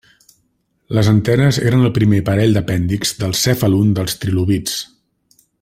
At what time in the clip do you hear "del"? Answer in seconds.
3.23-3.39